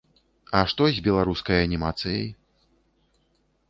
А 0.59 0.61
што 0.71 0.87
з 0.95 1.03
беларускай 1.09 1.57
анімацыяй? 1.69 2.27